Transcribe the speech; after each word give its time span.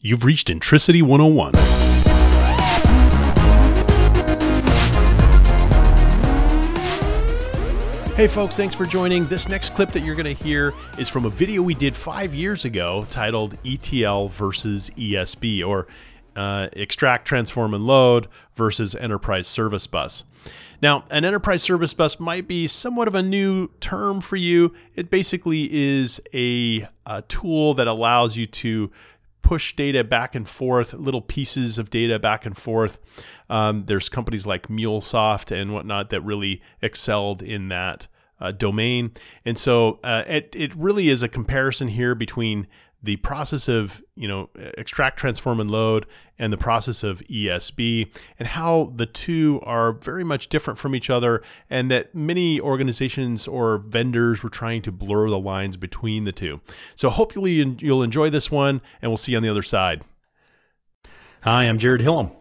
You've 0.00 0.22
reached 0.22 0.48
Intricity 0.48 1.02
101. 1.02 1.54
Hey 8.14 8.28
folks, 8.28 8.56
thanks 8.56 8.76
for 8.76 8.86
joining. 8.86 9.26
This 9.26 9.48
next 9.48 9.74
clip 9.74 9.90
that 9.90 10.04
you're 10.04 10.14
going 10.14 10.36
to 10.36 10.44
hear 10.44 10.72
is 10.98 11.08
from 11.08 11.24
a 11.24 11.30
video 11.30 11.62
we 11.62 11.74
did 11.74 11.96
five 11.96 12.32
years 12.32 12.64
ago 12.64 13.08
titled 13.10 13.58
ETL 13.64 14.28
versus 14.28 14.88
ESB, 14.90 15.66
or 15.66 15.88
uh, 16.36 16.68
Extract, 16.74 17.26
Transform, 17.26 17.74
and 17.74 17.84
Load 17.84 18.28
versus 18.54 18.94
Enterprise 18.94 19.48
Service 19.48 19.88
Bus. 19.88 20.22
Now, 20.80 21.02
an 21.10 21.24
enterprise 21.24 21.64
service 21.64 21.92
bus 21.92 22.20
might 22.20 22.46
be 22.46 22.68
somewhat 22.68 23.08
of 23.08 23.16
a 23.16 23.22
new 23.22 23.68
term 23.80 24.20
for 24.20 24.36
you. 24.36 24.72
It 24.94 25.10
basically 25.10 25.68
is 25.72 26.20
a, 26.32 26.86
a 27.04 27.22
tool 27.22 27.74
that 27.74 27.88
allows 27.88 28.36
you 28.36 28.46
to 28.46 28.92
push 29.48 29.74
data 29.74 30.04
back 30.04 30.34
and 30.34 30.46
forth, 30.46 30.92
little 30.92 31.22
pieces 31.22 31.78
of 31.78 31.88
data 31.88 32.18
back 32.18 32.44
and 32.44 32.54
forth. 32.54 33.00
Um, 33.48 33.84
there's 33.84 34.10
companies 34.10 34.46
like 34.46 34.68
MuleSoft 34.68 35.50
and 35.50 35.72
whatnot 35.72 36.10
that 36.10 36.20
really 36.20 36.60
excelled 36.82 37.40
in 37.42 37.68
that 37.70 38.08
uh, 38.38 38.52
domain. 38.52 39.12
And 39.46 39.56
so 39.56 40.00
uh, 40.04 40.24
it, 40.26 40.54
it 40.54 40.74
really 40.76 41.08
is 41.08 41.22
a 41.22 41.28
comparison 41.28 41.88
here 41.88 42.14
between 42.14 42.66
the 43.02 43.16
process 43.16 43.68
of 43.68 44.02
you 44.16 44.26
know 44.26 44.50
extract 44.76 45.18
transform 45.18 45.60
and 45.60 45.70
load 45.70 46.06
and 46.38 46.52
the 46.52 46.56
process 46.56 47.04
of 47.04 47.20
esb 47.30 48.12
and 48.38 48.48
how 48.48 48.92
the 48.96 49.06
two 49.06 49.60
are 49.62 49.92
very 49.92 50.24
much 50.24 50.48
different 50.48 50.78
from 50.78 50.94
each 50.94 51.08
other 51.08 51.42
and 51.70 51.90
that 51.90 52.14
many 52.14 52.60
organizations 52.60 53.46
or 53.46 53.78
vendors 53.78 54.42
were 54.42 54.48
trying 54.48 54.82
to 54.82 54.90
blur 54.90 55.30
the 55.30 55.38
lines 55.38 55.76
between 55.76 56.24
the 56.24 56.32
two. 56.32 56.60
So 56.94 57.08
hopefully 57.10 57.52
you'll 57.78 58.02
enjoy 58.02 58.30
this 58.30 58.50
one 58.50 58.80
and 59.00 59.10
we'll 59.10 59.16
see 59.16 59.32
you 59.32 59.38
on 59.38 59.42
the 59.42 59.48
other 59.48 59.62
side. 59.62 60.02
Hi 61.42 61.64
i'm 61.64 61.78
jared 61.78 62.00
hillam. 62.00 62.32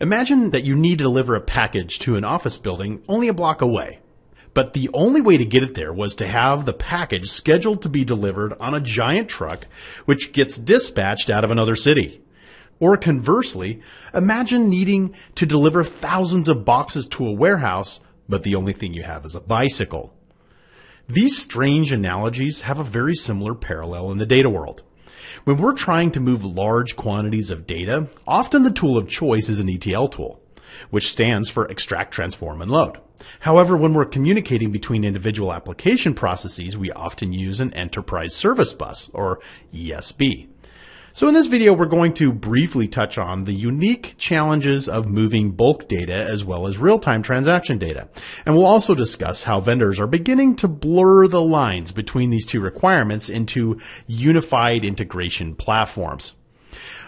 Imagine 0.00 0.50
that 0.50 0.62
you 0.62 0.76
need 0.76 0.98
to 0.98 1.04
deliver 1.04 1.34
a 1.34 1.40
package 1.40 1.98
to 2.00 2.16
an 2.16 2.24
office 2.24 2.56
building 2.56 3.02
only 3.08 3.26
a 3.26 3.34
block 3.34 3.60
away 3.60 3.98
but 4.56 4.72
the 4.72 4.88
only 4.94 5.20
way 5.20 5.36
to 5.36 5.44
get 5.44 5.62
it 5.62 5.74
there 5.74 5.92
was 5.92 6.14
to 6.14 6.26
have 6.26 6.64
the 6.64 6.72
package 6.72 7.28
scheduled 7.28 7.82
to 7.82 7.90
be 7.90 8.06
delivered 8.06 8.54
on 8.58 8.72
a 8.72 8.80
giant 8.80 9.28
truck, 9.28 9.66
which 10.06 10.32
gets 10.32 10.56
dispatched 10.56 11.28
out 11.28 11.44
of 11.44 11.50
another 11.50 11.76
city. 11.76 12.22
Or 12.80 12.96
conversely, 12.96 13.82
imagine 14.14 14.70
needing 14.70 15.14
to 15.34 15.44
deliver 15.44 15.84
thousands 15.84 16.48
of 16.48 16.64
boxes 16.64 17.06
to 17.08 17.26
a 17.26 17.34
warehouse, 17.34 18.00
but 18.30 18.44
the 18.44 18.54
only 18.54 18.72
thing 18.72 18.94
you 18.94 19.02
have 19.02 19.26
is 19.26 19.34
a 19.34 19.40
bicycle. 19.40 20.14
These 21.06 21.36
strange 21.36 21.92
analogies 21.92 22.62
have 22.62 22.78
a 22.78 22.82
very 22.82 23.14
similar 23.14 23.54
parallel 23.54 24.10
in 24.10 24.16
the 24.16 24.24
data 24.24 24.48
world. 24.48 24.82
When 25.44 25.58
we're 25.58 25.74
trying 25.74 26.12
to 26.12 26.20
move 26.20 26.46
large 26.46 26.96
quantities 26.96 27.50
of 27.50 27.66
data, 27.66 28.08
often 28.26 28.62
the 28.62 28.70
tool 28.70 28.96
of 28.96 29.06
choice 29.06 29.50
is 29.50 29.60
an 29.60 29.68
ETL 29.68 30.08
tool, 30.08 30.40
which 30.90 31.10
stands 31.10 31.50
for 31.50 31.66
extract, 31.66 32.12
transform, 32.12 32.62
and 32.62 32.70
load. 32.70 32.98
However, 33.40 33.76
when 33.76 33.94
we're 33.94 34.04
communicating 34.04 34.72
between 34.72 35.04
individual 35.04 35.52
application 35.52 36.14
processes, 36.14 36.76
we 36.76 36.90
often 36.92 37.32
use 37.32 37.60
an 37.60 37.72
enterprise 37.74 38.34
service 38.34 38.72
bus 38.72 39.10
or 39.14 39.40
ESB. 39.72 40.48
So 41.16 41.28
in 41.28 41.32
this 41.32 41.46
video, 41.46 41.72
we're 41.72 41.86
going 41.86 42.12
to 42.14 42.30
briefly 42.30 42.88
touch 42.88 43.16
on 43.16 43.44
the 43.44 43.54
unique 43.54 44.16
challenges 44.18 44.86
of 44.86 45.08
moving 45.08 45.52
bulk 45.52 45.88
data 45.88 46.12
as 46.12 46.44
well 46.44 46.66
as 46.66 46.76
real-time 46.76 47.22
transaction 47.22 47.78
data. 47.78 48.08
And 48.44 48.54
we'll 48.54 48.66
also 48.66 48.94
discuss 48.94 49.42
how 49.42 49.60
vendors 49.60 49.98
are 49.98 50.06
beginning 50.06 50.56
to 50.56 50.68
blur 50.68 51.26
the 51.26 51.40
lines 51.40 51.90
between 51.90 52.28
these 52.28 52.44
two 52.44 52.60
requirements 52.60 53.30
into 53.30 53.80
unified 54.06 54.84
integration 54.84 55.54
platforms. 55.54 56.34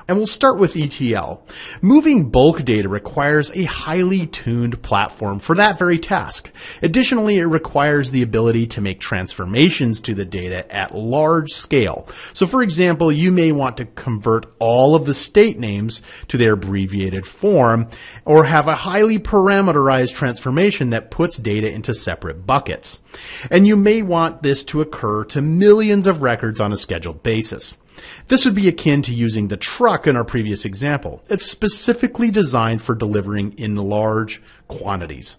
And 0.09 0.17
we'll 0.17 0.27
start 0.27 0.59
with 0.59 0.75
ETL. 0.75 1.47
Moving 1.83 2.31
bulk 2.31 2.65
data 2.65 2.89
requires 2.89 3.51
a 3.51 3.65
highly 3.65 4.27
tuned 4.27 4.81
platform 4.81 5.39
for 5.39 5.55
that 5.57 5.79
very 5.79 5.99
task. 5.99 6.51
Additionally, 6.81 7.37
it 7.37 7.45
requires 7.45 8.11
the 8.11 8.23
ability 8.23 8.69
to 8.69 8.81
make 8.81 9.01
transformations 9.01 10.01
to 10.01 10.15
the 10.15 10.25
data 10.25 10.71
at 10.75 10.95
large 10.95 11.51
scale. 11.51 12.09
So 12.33 12.47
for 12.47 12.63
example, 12.63 13.13
you 13.13 13.31
may 13.31 13.53
want 13.53 13.77
to 13.77 13.85
convert 13.85 14.47
all 14.59 14.95
of 14.95 15.05
the 15.05 15.13
state 15.13 15.59
names 15.59 16.01
to 16.29 16.39
their 16.39 16.55
abbreviated 16.55 17.27
form 17.27 17.89
or 18.25 18.45
have 18.45 18.67
a 18.67 18.77
highly 18.77 19.19
parameterized 19.19 20.15
transformation 20.15 20.89
that 20.91 21.11
puts 21.11 21.37
data 21.37 21.71
into 21.71 21.93
separate 21.93 22.47
buckets. 22.47 23.01
And 23.51 23.67
you 23.67 23.77
may 23.77 24.01
want 24.01 24.43
this 24.43 24.65
to 24.65 24.81
occur 24.81 25.25
to 25.27 25.43
millions 25.43 26.07
of 26.07 26.23
records 26.23 26.61
on 26.63 26.73
a 26.73 26.79
scheduled 26.79 27.23
basis. 27.23 27.77
This 28.29 28.45
would 28.45 28.55
be 28.55 28.69
akin 28.69 29.03
to 29.03 29.15
using 29.15 29.49
the 29.49 29.57
truck 29.57 30.07
in 30.07 30.17
our 30.17 30.25
previous 30.25 30.65
example. 30.65 31.23
It's 31.29 31.45
specifically 31.45 32.31
designed 32.31 32.83
for 32.83 32.95
delivering 32.95 33.59
in 33.59 33.77
large 33.77 34.43
quantities. 34.69 35.37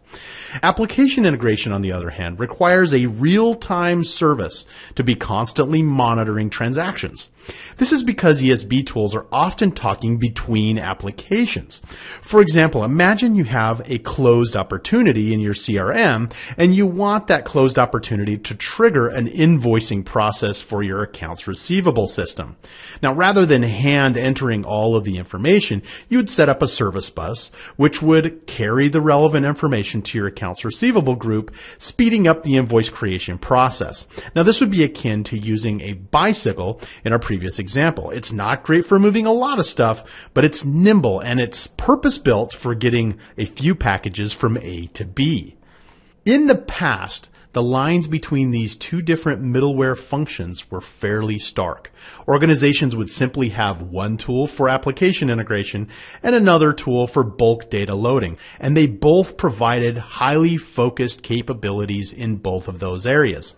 Application 0.63 1.25
integration, 1.25 1.71
on 1.71 1.81
the 1.81 1.91
other 1.91 2.09
hand, 2.09 2.39
requires 2.39 2.93
a 2.93 3.05
real-time 3.05 4.03
service 4.03 4.65
to 4.95 5.03
be 5.03 5.15
constantly 5.15 5.81
monitoring 5.83 6.49
transactions. 6.49 7.29
This 7.77 7.91
is 7.91 8.03
because 8.03 8.41
ESB 8.41 8.85
tools 8.85 9.15
are 9.15 9.27
often 9.31 9.71
talking 9.71 10.17
between 10.17 10.77
applications. 10.77 11.79
For 12.21 12.41
example, 12.41 12.83
imagine 12.83 13.35
you 13.35 13.45
have 13.45 13.81
a 13.85 13.99
closed 13.99 14.55
opportunity 14.55 15.33
in 15.33 15.39
your 15.39 15.53
CRM 15.53 16.31
and 16.57 16.75
you 16.75 16.85
want 16.87 17.27
that 17.27 17.45
closed 17.45 17.79
opportunity 17.79 18.37
to 18.37 18.55
trigger 18.55 19.07
an 19.07 19.27
invoicing 19.27 20.03
process 20.03 20.61
for 20.61 20.83
your 20.83 21.03
accounts 21.03 21.47
receivable 21.47 22.07
system. 22.07 22.48
Now, 23.01 23.13
rather 23.13 23.45
than 23.45 23.63
hand 23.63 24.17
entering 24.17 24.65
all 24.65 24.95
of 24.95 25.03
the 25.03 25.17
information, 25.17 25.81
you'd 26.09 26.29
set 26.29 26.49
up 26.49 26.61
a 26.61 26.67
service 26.67 27.09
bus 27.09 27.51
which 27.77 28.01
would 28.01 28.47
carry 28.47 28.89
the 28.89 29.01
relevant 29.01 29.19
relevant 29.19 29.45
information 29.45 30.01
to 30.01 30.17
your 30.17 30.27
accounts 30.27 30.65
receivable 30.65 31.15
group, 31.15 31.53
speeding 31.77 32.27
up 32.27 32.43
the 32.43 32.57
invoice 32.57 32.89
creation 32.89 33.37
process. 33.37 34.07
Now, 34.35 34.43
this 34.43 34.59
would 34.59 34.71
be 34.71 34.83
akin 34.83 35.23
to 35.25 35.37
using 35.37 35.81
a 35.81 35.93
bicycle 35.93 36.81
in 37.03 37.13
our 37.13 37.19
previous 37.19 37.59
example. 37.59 38.09
It's 38.09 38.31
not 38.31 38.63
great 38.63 38.85
for 38.85 38.97
moving 38.97 39.25
a 39.25 39.31
lot 39.31 39.59
of 39.59 39.65
stuff, 39.65 40.29
but 40.33 40.45
it's 40.45 40.65
nimble 40.65 41.19
and 41.19 41.39
it's 41.39 41.67
purpose 41.67 42.17
built 42.17 42.53
for 42.53 42.73
getting 42.75 43.19
a 43.37 43.45
few 43.45 43.75
packages 43.75 44.33
from 44.33 44.57
A 44.57 44.87
to 44.87 45.05
B. 45.05 45.55
In 46.25 46.47
the 46.47 46.55
past, 46.55 47.29
the 47.51 47.63
lines 47.63 48.07
between 48.07 48.51
these 48.51 48.75
two 48.75 49.01
different 49.01 49.41
middleware 49.41 49.97
functions 49.97 50.69
were 50.69 50.81
fairly 50.81 51.39
stark. 51.39 51.91
Organizations 52.27 52.95
would 52.95 53.09
simply 53.09 53.49
have 53.49 53.81
one 53.81 54.17
tool 54.17 54.45
for 54.45 54.69
application 54.69 55.31
integration 55.31 55.87
and 56.21 56.35
another 56.35 56.73
tool 56.73 57.07
for 57.07 57.23
bulk 57.23 57.69
data 57.71 57.95
loading, 57.95 58.37
and 58.59 58.77
they 58.77 58.85
both 58.85 59.35
provided 59.35 59.97
highly 59.97 60.57
focused 60.57 61.23
capabilities 61.23 62.13
in 62.13 62.35
both 62.35 62.67
of 62.67 62.79
those 62.79 63.07
areas. 63.07 63.55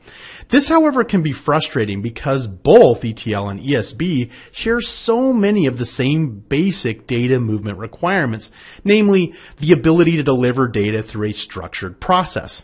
This, 0.48 0.70
however, 0.70 1.04
can 1.04 1.22
be 1.22 1.34
frustrating 1.34 2.02
because 2.02 2.48
both 2.48 3.04
ETL 3.04 3.50
and 3.50 3.60
ESB 3.60 4.32
share 4.52 4.80
so 4.80 5.34
many 5.34 5.66
of 5.66 5.78
the 5.78 5.86
same 5.86 6.40
basic 6.40 7.08
data 7.08 7.40
movement 7.40 7.78
requirements, 7.78 8.52
namely 8.86 9.34
the 9.58 9.74
ability 9.74 10.16
to 10.16 10.24
deliver 10.24 10.70
data 10.70 11.04
through 11.04 11.28
a 11.28 11.34
structured 11.34 12.00
process. 12.00 12.64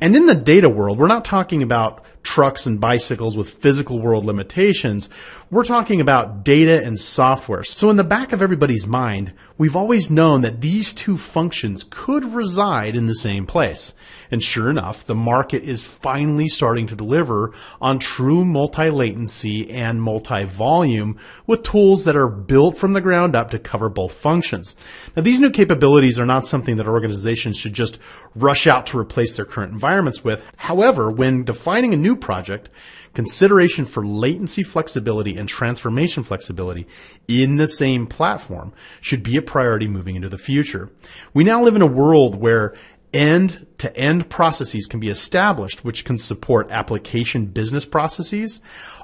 And 0.00 0.14
in 0.16 0.26
the 0.26 0.34
data 0.34 0.68
world, 0.68 0.98
we're 0.98 1.06
not 1.06 1.24
talking 1.24 1.62
about 1.62 2.04
trucks 2.22 2.66
and 2.66 2.78
bicycles 2.78 3.36
with 3.36 3.48
physical 3.48 4.00
world 4.00 4.24
limitations. 4.24 5.08
We're 5.50 5.64
talking 5.64 6.00
about 6.00 6.44
data 6.44 6.84
and 6.84 7.00
software. 7.00 7.62
So 7.62 7.88
in 7.88 7.96
the 7.96 8.04
back 8.04 8.34
of 8.34 8.42
everybody's 8.42 8.86
mind, 8.86 9.32
we've 9.56 9.76
always 9.76 10.10
known 10.10 10.42
that 10.42 10.60
these 10.60 10.92
two 10.92 11.16
functions 11.16 11.86
could 11.88 12.24
reside 12.34 12.96
in 12.96 13.06
the 13.06 13.14
same 13.14 13.46
place. 13.46 13.94
And 14.30 14.42
sure 14.42 14.68
enough, 14.68 15.06
the 15.06 15.14
market 15.14 15.62
is 15.62 15.82
finally 15.82 16.50
starting 16.50 16.86
to 16.88 16.96
deliver 16.96 17.54
on 17.80 17.98
true 17.98 18.44
multi-latency 18.44 19.70
and 19.70 20.02
multi-volume 20.02 21.18
with 21.46 21.62
tools 21.62 22.04
that 22.04 22.16
are 22.16 22.28
built 22.28 22.76
from 22.76 22.92
the 22.92 23.00
ground 23.00 23.34
up 23.34 23.52
to 23.52 23.58
cover 23.58 23.88
both 23.88 24.12
functions. 24.12 24.76
Now 25.16 25.22
these 25.22 25.40
new 25.40 25.50
capabilities 25.50 26.18
are 26.18 26.26
not 26.26 26.46
something 26.46 26.76
that 26.76 26.88
organizations 26.88 27.56
should 27.56 27.72
just 27.72 27.98
rush 28.34 28.66
out 28.66 28.88
to 28.88 28.98
replace 28.98 29.36
their 29.36 29.46
current 29.58 29.72
environments 29.72 30.22
with. 30.22 30.40
However, 30.56 31.10
when 31.10 31.42
defining 31.42 31.92
a 31.92 31.96
new 31.96 32.14
project, 32.14 32.68
consideration 33.12 33.84
for 33.86 34.06
latency 34.06 34.62
flexibility 34.62 35.36
and 35.36 35.48
transformation 35.48 36.22
flexibility 36.22 36.86
in 37.26 37.56
the 37.56 37.66
same 37.66 38.06
platform 38.06 38.72
should 39.00 39.24
be 39.24 39.36
a 39.36 39.42
priority 39.42 39.88
moving 39.88 40.14
into 40.14 40.28
the 40.28 40.38
future. 40.38 40.90
We 41.34 41.42
now 41.42 41.60
live 41.60 41.74
in 41.74 41.82
a 41.82 41.86
world 41.86 42.36
where 42.36 42.76
end 43.12 43.66
to 43.78 43.96
end 43.96 44.30
processes 44.30 44.86
can 44.86 45.00
be 45.00 45.08
established, 45.08 45.84
which 45.84 46.04
can 46.04 46.18
support 46.18 46.70
application 46.70 47.46
business 47.46 47.84
processes 47.84 48.60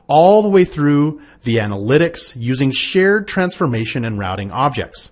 all 0.06 0.40
the 0.40 0.50
way 0.50 0.64
through 0.64 1.20
the 1.42 1.56
analytics 1.56 2.32
using 2.36 2.70
shared 2.70 3.26
transformation 3.26 4.04
and 4.04 4.20
routing 4.20 4.52
objects. 4.52 5.10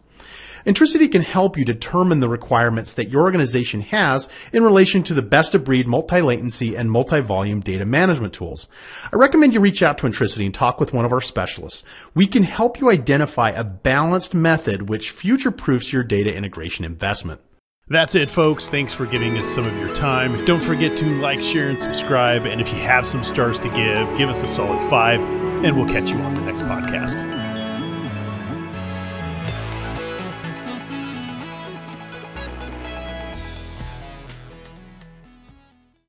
Intricity 0.65 1.09
can 1.09 1.23
help 1.23 1.57
you 1.57 1.65
determine 1.65 2.21
the 2.21 2.29
requirements 2.29 2.95
that 2.95 3.11
your 3.11 3.23
organization 3.23 3.81
has 3.81 4.29
in 4.53 4.63
relation 4.63 5.03
to 5.05 5.15
the 5.15 5.23
best 5.23 5.55
of 5.55 5.65
breed 5.65 5.87
multi-latency 5.87 6.77
and 6.77 6.91
multi-volume 6.91 7.61
data 7.61 7.85
management 7.85 8.33
tools. 8.35 8.69
I 9.13 9.17
recommend 9.17 9.55
you 9.55 9.61
reach 9.61 9.83
out 9.83 9.99
to 9.99 10.07
Intricity 10.07 10.47
and 10.47 10.55
talk 10.55 10.81
with 10.81 10.93
one 10.93 11.05
of 11.05 11.13
our 11.13 11.21
specialists. 11.21 11.85
We 12.15 12.27
can 12.27 12.43
help 12.43 12.81
you 12.81 12.91
identify 12.91 13.51
a 13.51 13.65
balanced 13.65 14.35
method 14.35 14.89
which 14.89 15.11
future 15.11 15.51
proofs 15.51 15.93
your 15.93 16.05
data 16.05 16.35
integration 16.35 16.85
investment. 16.85 17.41
That's 17.89 18.15
it, 18.15 18.31
folks. 18.31 18.71
Thanks 18.71 18.95
for 18.95 19.07
giving 19.07 19.37
us 19.37 19.47
some 19.47 19.67
of 19.67 19.77
your 19.79 19.95
time. 19.95 20.45
Don't 20.45 20.63
forget 20.63 20.97
to 20.99 21.07
like, 21.21 21.43
share, 21.43 21.69
and 21.69 21.81
subscribe. 21.81 22.47
And 22.47 22.61
if 22.61 22.73
you 22.73 22.79
have 22.81 23.07
some 23.07 23.25
stars 23.25 23.59
to 23.59 23.69
give, 23.69 24.17
give 24.17 24.29
us 24.29 24.43
a 24.43 24.49
solid 24.49 24.83
five, 24.89 25.21
and 25.21 25.77
we'll 25.77 25.89
catch 25.89 26.11
you 26.11 26.17
on 26.19 26.35
the 26.35 26.43
next 26.43 26.63
podcast. 26.63 27.32